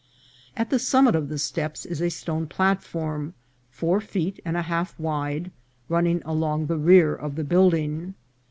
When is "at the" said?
0.57-0.79